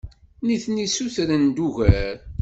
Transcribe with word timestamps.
Nitni 0.45 0.85
ssutren-d 0.89 1.57
ugar. 1.67 2.17